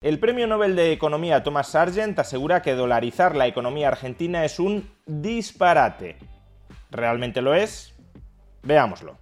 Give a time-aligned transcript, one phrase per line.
[0.00, 4.88] El premio Nobel de Economía Thomas Sargent asegura que dolarizar la economía argentina es un
[5.06, 6.16] disparate.
[6.92, 7.96] ¿Realmente lo es?
[8.62, 9.18] Veámoslo.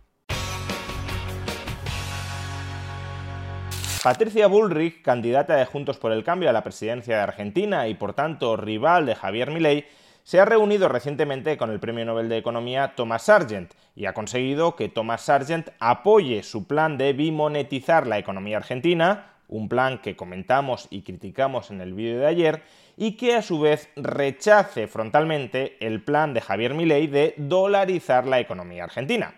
[4.02, 8.12] Patricia Bullrich, candidata de Juntos por el Cambio a la presidencia de Argentina y por
[8.12, 9.86] tanto rival de Javier Milei,
[10.24, 14.76] se ha reunido recientemente con el Premio Nobel de Economía Thomas Sargent y ha conseguido
[14.76, 20.88] que Thomas Sargent apoye su plan de bimonetizar la economía argentina, un plan que comentamos
[20.90, 22.62] y criticamos en el vídeo de ayer,
[22.96, 28.40] y que a su vez rechace frontalmente el plan de Javier Milei de dolarizar la
[28.40, 29.34] economía argentina.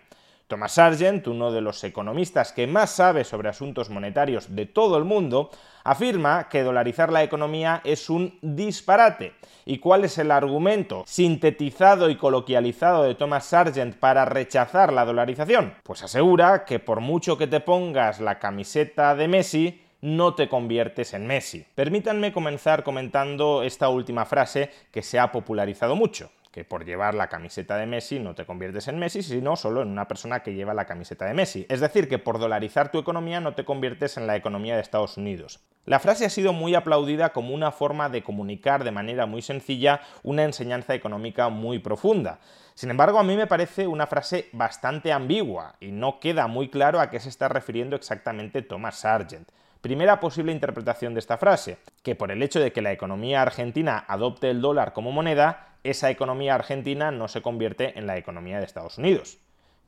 [0.48, 5.05] Thomas Sargent, uno de los economistas que más sabe sobre asuntos monetarios de todo el
[5.05, 5.50] mundo,
[5.84, 9.34] afirma que dolarizar la economía es un disparate.
[9.67, 15.75] ¿Y cuál es el argumento sintetizado y coloquializado de Thomas Sargent para rechazar la dolarización?
[15.83, 21.15] Pues asegura que por mucho que te pongas la camiseta de Messi, no te conviertes
[21.15, 21.67] en Messi.
[21.75, 27.29] Permítanme comenzar comentando esta última frase que se ha popularizado mucho que por llevar la
[27.29, 30.75] camiseta de Messi no te conviertes en Messi, sino solo en una persona que lleva
[30.75, 31.67] la camiseta de Messi.
[31.69, 35.17] Es decir, que por dolarizar tu economía no te conviertes en la economía de Estados
[35.17, 35.61] Unidos.
[35.85, 40.01] La frase ha sido muy aplaudida como una forma de comunicar de manera muy sencilla
[40.23, 42.41] una enseñanza económica muy profunda.
[42.75, 47.01] Sin embargo, a mí me parece una frase bastante ambigua y no queda muy claro
[47.01, 49.49] a qué se está refiriendo exactamente Thomas Sargent.
[49.81, 54.05] Primera posible interpretación de esta frase, que por el hecho de que la economía argentina
[54.09, 58.65] adopte el dólar como moneda, esa economía argentina no se convierte en la economía de
[58.65, 59.39] Estados Unidos.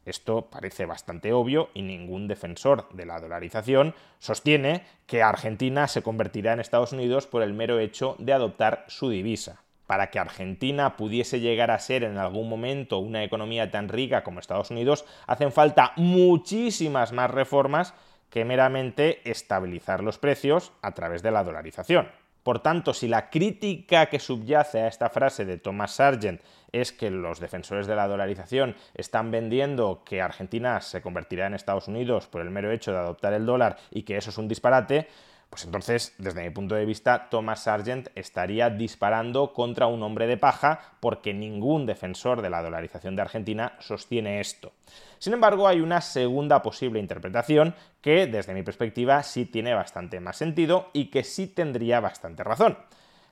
[0.06, 6.52] Esto parece bastante obvio y ningún defensor de la dolarización sostiene que Argentina se convertirá
[6.52, 9.62] en Estados Unidos por el mero hecho de adoptar su divisa.
[9.86, 14.38] Para que Argentina pudiese llegar a ser en algún momento una economía tan rica como
[14.38, 17.92] Estados Unidos, hacen falta muchísimas más reformas
[18.30, 22.08] que meramente estabilizar los precios a través de la dolarización.
[22.42, 26.40] Por tanto, si la crítica que subyace a esta frase de Thomas Sargent
[26.72, 31.88] es que los defensores de la dolarización están vendiendo que Argentina se convertirá en Estados
[31.88, 35.08] Unidos por el mero hecho de adoptar el dólar y que eso es un disparate,
[35.50, 40.36] pues entonces, desde mi punto de vista, Thomas Sargent estaría disparando contra un hombre de
[40.36, 44.72] paja porque ningún defensor de la dolarización de Argentina sostiene esto.
[45.18, 50.36] Sin embargo, hay una segunda posible interpretación que, desde mi perspectiva, sí tiene bastante más
[50.36, 52.78] sentido y que sí tendría bastante razón.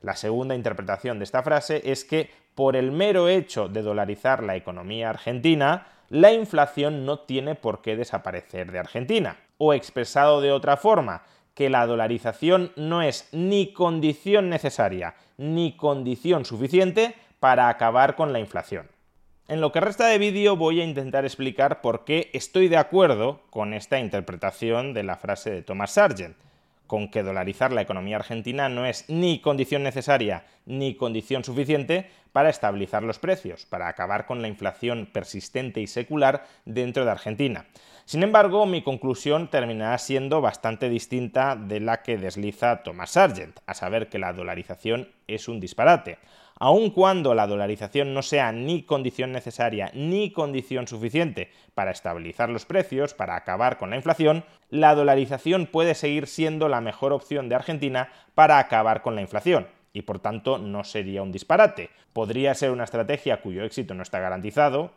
[0.02, 4.56] La segunda interpretación de esta frase es que, por el mero hecho de dolarizar la
[4.56, 9.36] economía argentina, la inflación no tiene por qué desaparecer de Argentina.
[9.58, 11.22] O expresado de otra forma,
[11.58, 18.38] que la dolarización no es ni condición necesaria ni condición suficiente para acabar con la
[18.38, 18.86] inflación.
[19.48, 23.42] En lo que resta de vídeo voy a intentar explicar por qué estoy de acuerdo
[23.50, 26.36] con esta interpretación de la frase de Thomas Sargent,
[26.86, 32.50] con que dolarizar la economía argentina no es ni condición necesaria ni condición suficiente para
[32.50, 37.66] estabilizar los precios, para acabar con la inflación persistente y secular dentro de Argentina.
[38.08, 43.74] Sin embargo, mi conclusión terminará siendo bastante distinta de la que desliza Thomas Sargent, a
[43.74, 46.16] saber que la dolarización es un disparate.
[46.58, 52.64] Aun cuando la dolarización no sea ni condición necesaria ni condición suficiente para estabilizar los
[52.64, 57.56] precios, para acabar con la inflación, la dolarización puede seguir siendo la mejor opción de
[57.56, 61.90] Argentina para acabar con la inflación y por tanto no sería un disparate.
[62.14, 64.92] Podría ser una estrategia cuyo éxito no está garantizado,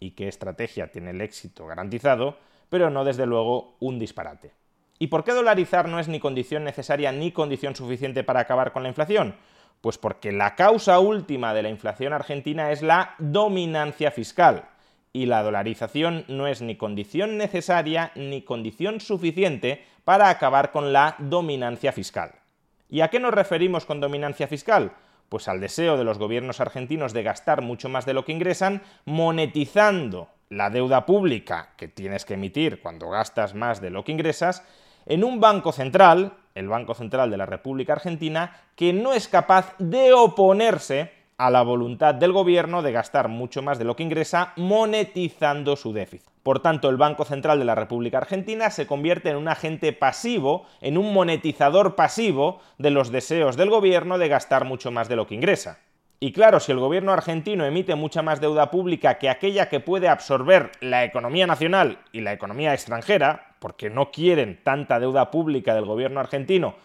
[0.00, 2.36] y qué estrategia tiene el éxito garantizado,
[2.68, 4.52] pero no desde luego un disparate.
[4.98, 8.82] ¿Y por qué dolarizar no es ni condición necesaria ni condición suficiente para acabar con
[8.82, 9.36] la inflación?
[9.80, 14.68] Pues porque la causa última de la inflación argentina es la dominancia fiscal.
[15.12, 21.16] Y la dolarización no es ni condición necesaria ni condición suficiente para acabar con la
[21.18, 22.32] dominancia fiscal.
[22.88, 24.92] ¿Y a qué nos referimos con dominancia fiscal?
[25.28, 28.82] Pues al deseo de los gobiernos argentinos de gastar mucho más de lo que ingresan,
[29.04, 34.62] monetizando la deuda pública que tienes que emitir cuando gastas más de lo que ingresas
[35.06, 39.74] en un banco central, el Banco Central de la República Argentina, que no es capaz
[39.78, 44.52] de oponerse a la voluntad del gobierno de gastar mucho más de lo que ingresa
[44.56, 46.35] monetizando su déficit.
[46.46, 50.64] Por tanto, el Banco Central de la República Argentina se convierte en un agente pasivo,
[50.80, 55.26] en un monetizador pasivo de los deseos del gobierno de gastar mucho más de lo
[55.26, 55.80] que ingresa.
[56.20, 60.06] Y claro, si el gobierno argentino emite mucha más deuda pública que aquella que puede
[60.06, 65.84] absorber la economía nacional y la economía extranjera, porque no quieren tanta deuda pública del
[65.84, 66.76] gobierno argentino,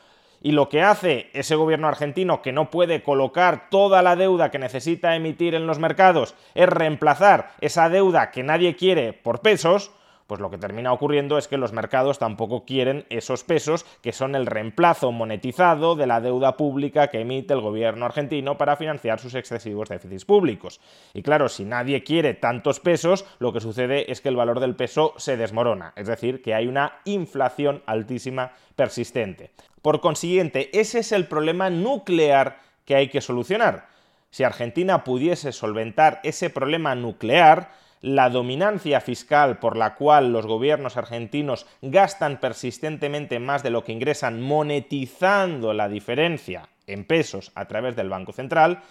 [0.41, 4.59] y lo que hace ese gobierno argentino que no puede colocar toda la deuda que
[4.59, 9.91] necesita emitir en los mercados es reemplazar esa deuda que nadie quiere por pesos,
[10.31, 14.33] pues lo que termina ocurriendo es que los mercados tampoco quieren esos pesos que son
[14.33, 19.35] el reemplazo monetizado de la deuda pública que emite el gobierno argentino para financiar sus
[19.35, 20.79] excesivos déficits públicos.
[21.13, 24.77] Y claro, si nadie quiere tantos pesos, lo que sucede es que el valor del
[24.77, 29.51] peso se desmorona, es decir, que hay una inflación altísima persistente.
[29.81, 33.89] Por consiguiente, ese es el problema nuclear que hay que solucionar.
[34.29, 40.97] Si Argentina pudiese solventar ese problema nuclear, la dominancia fiscal por la cual los gobiernos
[40.97, 47.95] argentinos gastan persistentemente más de lo que ingresan monetizando la diferencia en pesos a través
[47.95, 48.81] del Banco Central,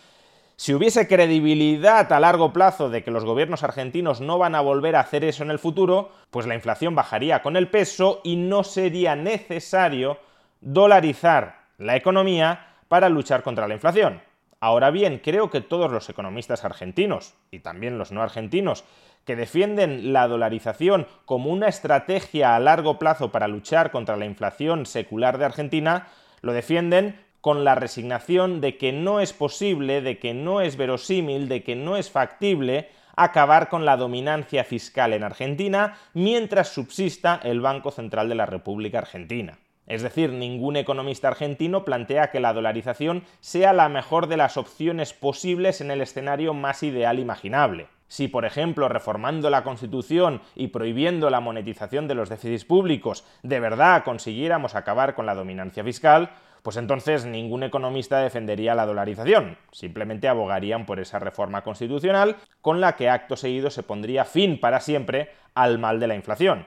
[0.56, 4.94] si hubiese credibilidad a largo plazo de que los gobiernos argentinos no van a volver
[4.94, 8.62] a hacer eso en el futuro, pues la inflación bajaría con el peso y no
[8.62, 10.18] sería necesario
[10.60, 14.20] dolarizar la economía para luchar contra la inflación.
[14.60, 18.84] Ahora bien, creo que todos los economistas argentinos, y también los no argentinos,
[19.24, 24.84] que defienden la dolarización como una estrategia a largo plazo para luchar contra la inflación
[24.84, 26.08] secular de Argentina,
[26.42, 31.48] lo defienden con la resignación de que no es posible, de que no es verosímil,
[31.48, 37.60] de que no es factible acabar con la dominancia fiscal en Argentina mientras subsista el
[37.60, 39.58] Banco Central de la República Argentina.
[39.90, 45.12] Es decir, ningún economista argentino plantea que la dolarización sea la mejor de las opciones
[45.12, 47.88] posibles en el escenario más ideal imaginable.
[48.06, 53.58] Si, por ejemplo, reformando la Constitución y prohibiendo la monetización de los déficits públicos, de
[53.58, 56.30] verdad consiguiéramos acabar con la dominancia fiscal,
[56.62, 62.94] pues entonces ningún economista defendería la dolarización, simplemente abogarían por esa reforma constitucional con la
[62.94, 66.64] que acto seguido se pondría fin para siempre al mal de la inflación.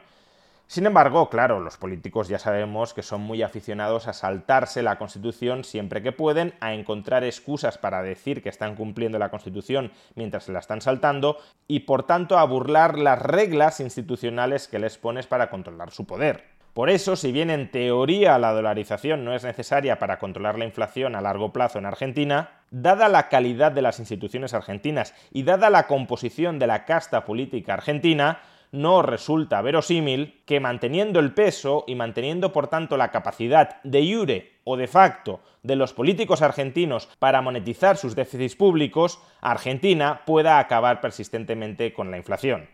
[0.68, 5.64] Sin embargo, claro, los políticos ya sabemos que son muy aficionados a saltarse la Constitución
[5.64, 10.52] siempre que pueden, a encontrar excusas para decir que están cumpliendo la Constitución mientras se
[10.52, 11.38] la están saltando
[11.68, 16.54] y por tanto a burlar las reglas institucionales que les pones para controlar su poder.
[16.74, 21.16] Por eso, si bien en teoría la dolarización no es necesaria para controlar la inflación
[21.16, 25.86] a largo plazo en Argentina, dada la calidad de las instituciones argentinas y dada la
[25.86, 28.40] composición de la casta política argentina,
[28.74, 34.52] no resulta verosímil que manteniendo el peso y manteniendo por tanto la capacidad de jure
[34.64, 41.02] o de facto de los políticos argentinos para monetizar sus déficits públicos, Argentina pueda acabar
[41.02, 42.68] persistentemente con la inflación.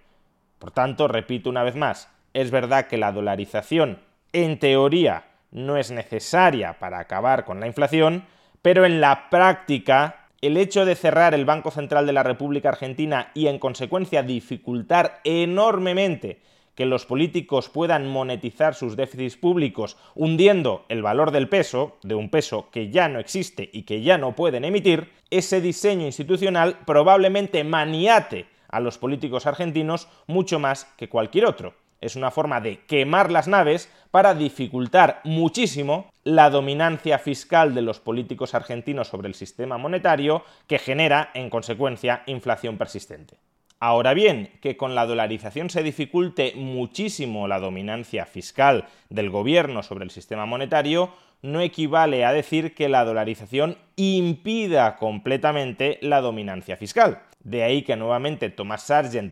[0.57, 3.99] Por tanto, repito una vez más, es verdad que la dolarización
[4.31, 8.23] en teoría no es necesaria para acabar con la inflación,
[8.61, 13.31] pero en la práctica el hecho de cerrar el Banco Central de la República Argentina
[13.33, 16.39] y en consecuencia dificultar enormemente
[16.75, 22.29] que los políticos puedan monetizar sus déficits públicos hundiendo el valor del peso, de un
[22.29, 27.65] peso que ya no existe y que ya no pueden emitir, ese diseño institucional probablemente
[27.65, 31.73] maniate a los políticos argentinos mucho más que cualquier otro.
[31.99, 37.99] Es una forma de quemar las naves para dificultar muchísimo la dominancia fiscal de los
[37.99, 43.39] políticos argentinos sobre el sistema monetario que genera, en consecuencia, inflación persistente.
[43.79, 50.03] Ahora bien, que con la dolarización se dificulte muchísimo la dominancia fiscal del gobierno sobre
[50.03, 57.23] el sistema monetario, no equivale a decir que la dolarización impida completamente la dominancia fiscal.
[57.43, 59.31] De ahí que nuevamente Thomas Sargent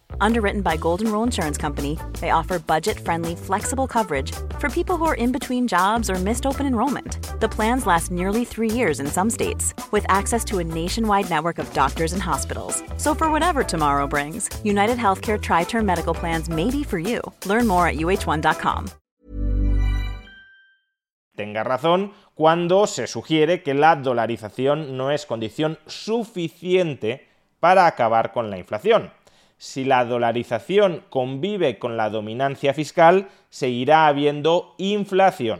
[0.19, 5.05] Underwritten by Golden Rule Insurance Company, they offer budget friendly, flexible coverage for people who
[5.05, 7.39] are in between jobs or missed open enrollment.
[7.39, 11.59] The plans last nearly three years in some states, with access to a nationwide network
[11.59, 12.83] of doctors and hospitals.
[12.97, 17.21] So, for whatever tomorrow brings, United Healthcare Tri Term Medical Plans may be for you.
[17.45, 18.87] Learn more at uh1.com.
[21.35, 27.27] Tenga razón cuando se sugiere que la dolarización no es condición suficiente
[27.59, 29.11] para acabar con la inflación
[29.61, 35.59] si la dolarización convive con la dominancia fiscal, seguirá habiendo inflación.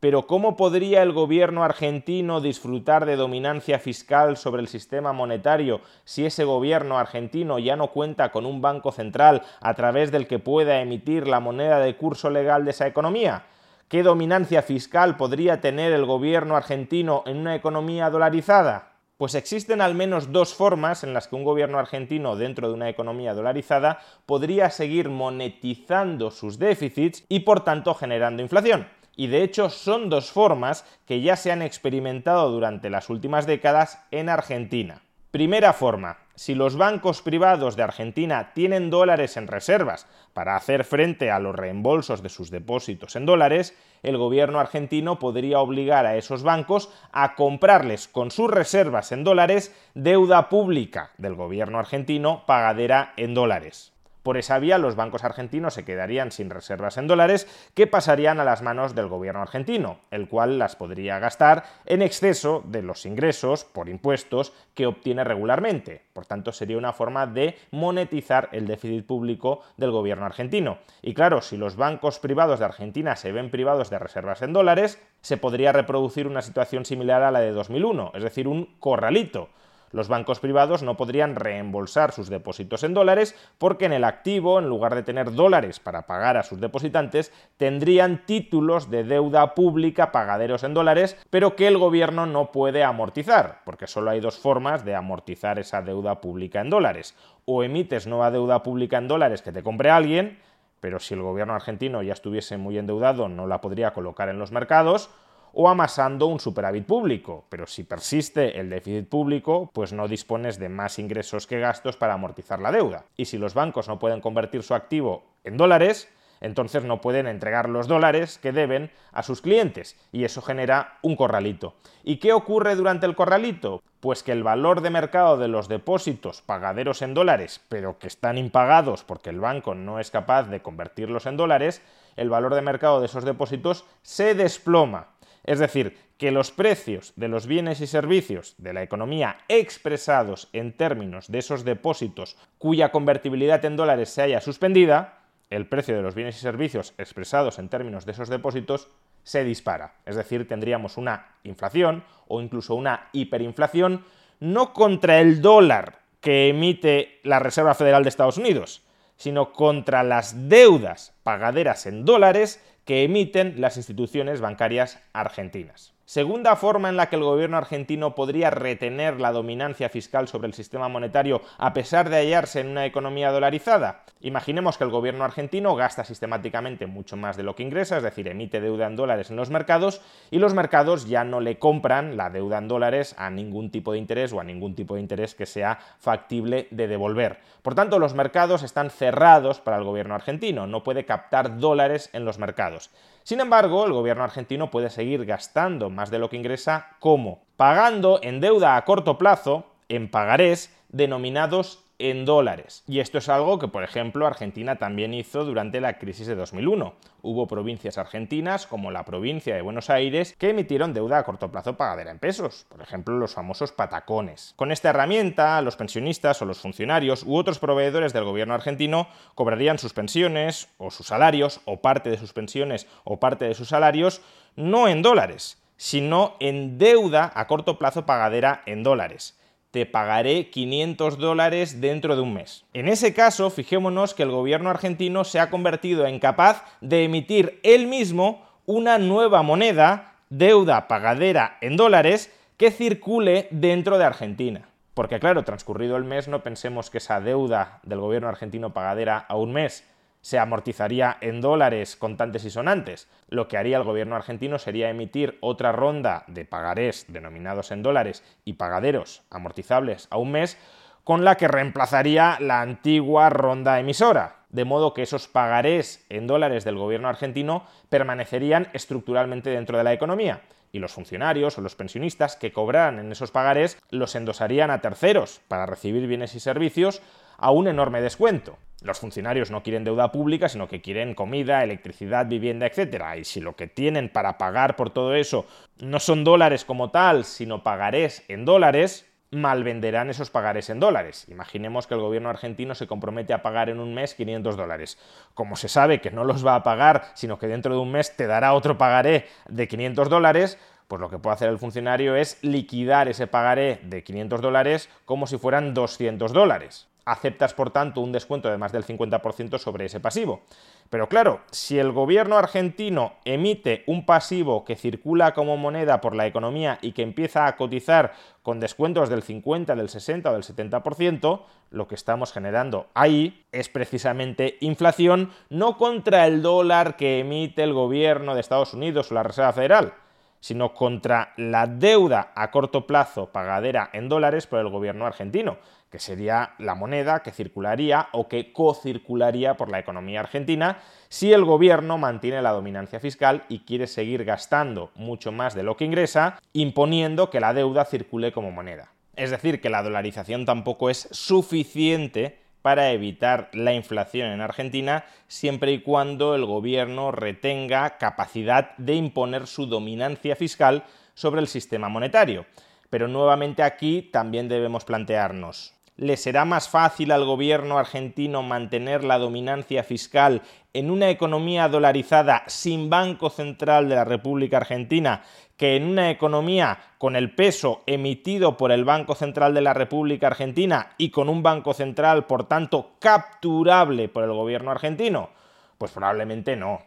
[0.00, 6.24] Pero ¿cómo podría el gobierno argentino disfrutar de dominancia fiscal sobre el sistema monetario si
[6.24, 10.80] ese gobierno argentino ya no cuenta con un banco central a través del que pueda
[10.80, 13.44] emitir la moneda de curso legal de esa economía?
[13.88, 18.91] ¿Qué dominancia fiscal podría tener el gobierno argentino en una economía dolarizada?
[19.16, 22.88] Pues existen al menos dos formas en las que un gobierno argentino dentro de una
[22.88, 28.88] economía dolarizada podría seguir monetizando sus déficits y por tanto generando inflación.
[29.14, 34.04] Y de hecho son dos formas que ya se han experimentado durante las últimas décadas
[34.10, 35.02] en Argentina.
[35.30, 41.30] Primera forma, si los bancos privados de Argentina tienen dólares en reservas para hacer frente
[41.30, 46.42] a los reembolsos de sus depósitos en dólares, el gobierno argentino podría obligar a esos
[46.42, 53.34] bancos a comprarles con sus reservas en dólares deuda pública del gobierno argentino pagadera en
[53.34, 53.92] dólares.
[54.22, 58.44] Por esa vía, los bancos argentinos se quedarían sin reservas en dólares que pasarían a
[58.44, 63.64] las manos del gobierno argentino, el cual las podría gastar en exceso de los ingresos
[63.64, 66.02] por impuestos que obtiene regularmente.
[66.12, 70.78] Por tanto, sería una forma de monetizar el déficit público del gobierno argentino.
[71.02, 75.02] Y claro, si los bancos privados de Argentina se ven privados de reservas en dólares,
[75.20, 79.48] se podría reproducir una situación similar a la de 2001, es decir, un corralito
[79.92, 84.68] los bancos privados no podrían reembolsar sus depósitos en dólares porque en el activo, en
[84.68, 90.64] lugar de tener dólares para pagar a sus depositantes, tendrían títulos de deuda pública pagaderos
[90.64, 94.94] en dólares, pero que el gobierno no puede amortizar, porque solo hay dos formas de
[94.94, 97.14] amortizar esa deuda pública en dólares.
[97.44, 100.38] O emites nueva deuda pública en dólares que te compre alguien,
[100.80, 104.50] pero si el gobierno argentino ya estuviese muy endeudado no la podría colocar en los
[104.50, 105.10] mercados,
[105.52, 110.68] o amasando un superávit público, pero si persiste el déficit público, pues no dispones de
[110.68, 113.04] más ingresos que gastos para amortizar la deuda.
[113.16, 116.08] Y si los bancos no pueden convertir su activo en dólares,
[116.42, 121.14] entonces no pueden entregar los dólares que deben a sus clientes y eso genera un
[121.14, 121.74] corralito.
[122.02, 123.80] ¿Y qué ocurre durante el corralito?
[124.00, 128.38] Pues que el valor de mercado de los depósitos pagaderos en dólares, pero que están
[128.38, 131.80] impagados porque el banco no es capaz de convertirlos en dólares,
[132.16, 135.11] el valor de mercado de esos depósitos se desploma
[135.44, 140.72] es decir, que los precios de los bienes y servicios de la economía expresados en
[140.72, 145.18] términos de esos depósitos cuya convertibilidad en dólares se haya suspendida,
[145.50, 148.88] el precio de los bienes y servicios expresados en términos de esos depósitos
[149.24, 149.94] se dispara.
[150.06, 154.04] Es decir, tendríamos una inflación o incluso una hiperinflación
[154.40, 158.82] no contra el dólar que emite la Reserva Federal de Estados Unidos,
[159.16, 165.94] sino contra las deudas pagaderas en dólares que emiten las instituciones bancarias argentinas.
[166.12, 170.52] Segunda forma en la que el gobierno argentino podría retener la dominancia fiscal sobre el
[170.52, 174.02] sistema monetario a pesar de hallarse en una economía dolarizada.
[174.20, 178.28] Imaginemos que el gobierno argentino gasta sistemáticamente mucho más de lo que ingresa, es decir,
[178.28, 182.28] emite deuda en dólares en los mercados y los mercados ya no le compran la
[182.28, 185.46] deuda en dólares a ningún tipo de interés o a ningún tipo de interés que
[185.46, 187.38] sea factible de devolver.
[187.62, 192.26] Por tanto, los mercados están cerrados para el gobierno argentino, no puede captar dólares en
[192.26, 192.90] los mercados.
[193.24, 198.20] Sin embargo, el gobierno argentino puede seguir gastando más de lo que ingresa como pagando
[198.22, 202.82] en deuda a corto plazo en pagarés denominados en dólares.
[202.88, 206.94] Y esto es algo que, por ejemplo, Argentina también hizo durante la crisis de 2001.
[207.22, 211.76] Hubo provincias argentinas, como la provincia de Buenos Aires, que emitieron deuda a corto plazo
[211.76, 214.52] pagadera en pesos, por ejemplo, los famosos patacones.
[214.56, 219.06] Con esta herramienta, los pensionistas o los funcionarios u otros proveedores del gobierno argentino
[219.36, 223.68] cobrarían sus pensiones o sus salarios, o parte de sus pensiones o parte de sus
[223.68, 224.22] salarios,
[224.56, 229.36] no en dólares, sino en deuda a corto plazo pagadera en dólares
[229.72, 232.64] te pagaré 500 dólares dentro de un mes.
[232.74, 237.58] En ese caso, fijémonos que el gobierno argentino se ha convertido en capaz de emitir
[237.62, 244.68] él mismo una nueva moneda, deuda pagadera en dólares, que circule dentro de Argentina.
[244.92, 249.36] Porque claro, transcurrido el mes no pensemos que esa deuda del gobierno argentino pagadera a
[249.36, 249.84] un mes
[250.22, 253.08] se amortizaría en dólares contantes y sonantes.
[253.28, 258.24] Lo que haría el gobierno argentino sería emitir otra ronda de pagarés denominados en dólares
[258.44, 260.56] y pagaderos amortizables a un mes
[261.04, 266.64] con la que reemplazaría la antigua ronda emisora, de modo que esos pagarés en dólares
[266.64, 272.36] del gobierno argentino permanecerían estructuralmente dentro de la economía y los funcionarios o los pensionistas
[272.36, 277.02] que cobraran en esos pagarés los endosarían a terceros para recibir bienes y servicios
[277.36, 278.56] a un enorme descuento.
[278.82, 283.04] Los funcionarios no quieren deuda pública, sino que quieren comida, electricidad, vivienda, etc.
[283.18, 285.46] Y si lo que tienen para pagar por todo eso
[285.78, 291.26] no son dólares como tal, sino pagarés en dólares, malvenderán esos pagares en dólares.
[291.28, 294.98] Imaginemos que el gobierno argentino se compromete a pagar en un mes 500 dólares.
[295.34, 298.16] Como se sabe que no los va a pagar, sino que dentro de un mes
[298.16, 300.58] te dará otro pagaré de 500 dólares,
[300.88, 305.26] pues lo que puede hacer el funcionario es liquidar ese pagaré de 500 dólares como
[305.26, 310.00] si fueran 200 dólares aceptas por tanto un descuento de más del 50% sobre ese
[310.00, 310.42] pasivo.
[310.90, 316.26] Pero claro, si el gobierno argentino emite un pasivo que circula como moneda por la
[316.26, 321.42] economía y que empieza a cotizar con descuentos del 50, del 60 o del 70%,
[321.70, 327.72] lo que estamos generando ahí es precisamente inflación, no contra el dólar que emite el
[327.72, 329.94] gobierno de Estados Unidos o la Reserva Federal,
[330.40, 335.58] sino contra la deuda a corto plazo pagadera en dólares por el gobierno argentino,
[335.92, 340.78] que sería la moneda que circularía o que cocircularía por la economía argentina
[341.10, 345.76] si el gobierno mantiene la dominancia fiscal y quiere seguir gastando mucho más de lo
[345.76, 348.90] que ingresa, imponiendo que la deuda circule como moneda.
[349.16, 355.72] Es decir, que la dolarización tampoco es suficiente para evitar la inflación en Argentina siempre
[355.72, 362.46] y cuando el gobierno retenga capacidad de imponer su dominancia fiscal sobre el sistema monetario.
[362.88, 369.18] Pero nuevamente aquí también debemos plantearnos, ¿le será más fácil al gobierno argentino mantener la
[369.18, 375.22] dominancia fiscal en una economía dolarizada sin Banco Central de la República Argentina
[375.56, 380.28] que en una economía con el peso emitido por el Banco Central de la República
[380.28, 385.30] Argentina y con un Banco Central, por tanto, capturable por el gobierno argentino?
[385.78, 386.80] Pues probablemente no.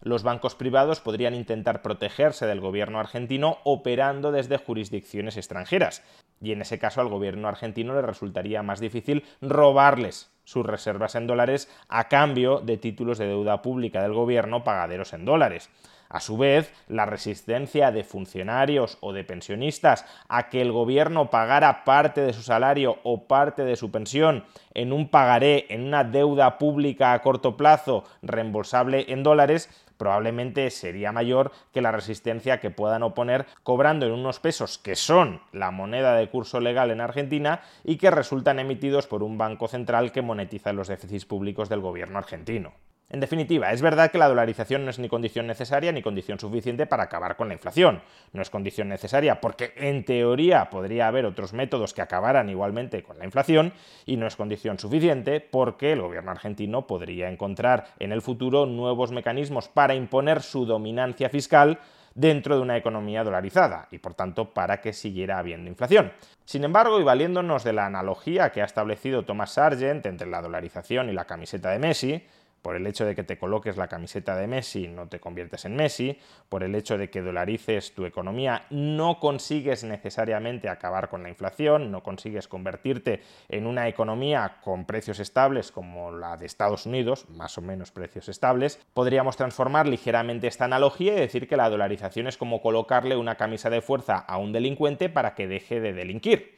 [0.00, 6.02] Los bancos privados podrían intentar protegerse del gobierno argentino operando desde jurisdicciones extranjeras,
[6.42, 11.26] y en ese caso al gobierno argentino le resultaría más difícil robarles sus reservas en
[11.26, 15.70] dólares a cambio de títulos de deuda pública del gobierno pagaderos en dólares.
[16.12, 21.84] A su vez, la resistencia de funcionarios o de pensionistas a que el gobierno pagara
[21.84, 24.44] parte de su salario o parte de su pensión
[24.74, 31.12] en un pagaré, en una deuda pública a corto plazo reembolsable en dólares, probablemente sería
[31.12, 36.14] mayor que la resistencia que puedan oponer cobrando en unos pesos que son la moneda
[36.14, 40.74] de curso legal en Argentina y que resultan emitidos por un banco central que monetiza
[40.74, 42.74] los déficits públicos del gobierno argentino.
[43.12, 46.86] En definitiva, es verdad que la dolarización no es ni condición necesaria ni condición suficiente
[46.86, 48.00] para acabar con la inflación.
[48.32, 53.18] No es condición necesaria porque en teoría podría haber otros métodos que acabaran igualmente con
[53.18, 53.74] la inflación
[54.06, 59.12] y no es condición suficiente porque el gobierno argentino podría encontrar en el futuro nuevos
[59.12, 61.80] mecanismos para imponer su dominancia fiscal
[62.14, 66.12] dentro de una economía dolarizada y por tanto para que siguiera habiendo inflación.
[66.46, 71.10] Sin embargo, y valiéndonos de la analogía que ha establecido Thomas Sargent entre la dolarización
[71.10, 72.26] y la camiseta de Messi,
[72.62, 75.76] por el hecho de que te coloques la camiseta de Messi no te conviertes en
[75.76, 81.28] Messi, por el hecho de que dolarices tu economía no consigues necesariamente acabar con la
[81.28, 87.28] inflación, no consigues convertirte en una economía con precios estables como la de Estados Unidos,
[87.28, 92.28] más o menos precios estables, podríamos transformar ligeramente esta analogía y decir que la dolarización
[92.28, 96.56] es como colocarle una camisa de fuerza a un delincuente para que deje de delinquir.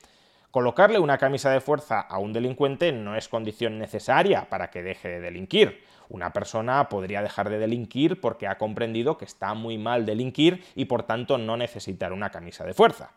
[0.54, 5.08] Colocarle una camisa de fuerza a un delincuente no es condición necesaria para que deje
[5.08, 5.82] de delinquir.
[6.08, 10.84] Una persona podría dejar de delinquir porque ha comprendido que está muy mal delinquir y
[10.86, 13.10] por tanto no necesitar una camisa de fuerza.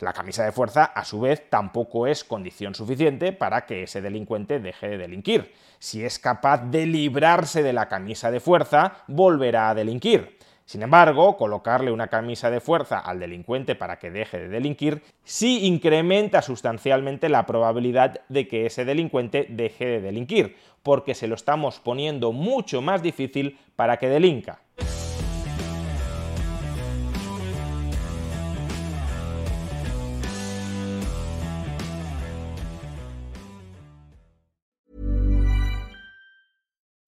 [0.00, 4.58] La camisa de fuerza, a su vez, tampoco es condición suficiente para que ese delincuente
[4.58, 5.52] deje de delinquir.
[5.78, 10.38] Si es capaz de librarse de la camisa de fuerza, volverá a delinquir.
[10.70, 15.66] Sin embargo, colocarle una camisa de fuerza al delincuente para que deje de delinquir sí
[15.66, 21.80] incrementa sustancialmente la probabilidad de que ese delincuente deje de delinquir, porque se lo estamos
[21.80, 24.60] poniendo mucho más difícil para que delinca.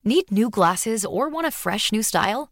[0.02, 2.51] Need new glasses or want a fresh new style?